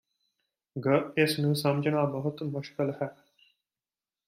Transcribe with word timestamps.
ਗ 0.75 0.87
ਇਸ 1.17 1.39
ਨੂੰ 1.39 1.55
ਸਮਝਣਾ 1.55 2.03
ਬਹੁਤ 2.05 2.43
ਮੁਸ਼ਕਿਲ 2.43 2.93
ਹੈ 3.01 3.15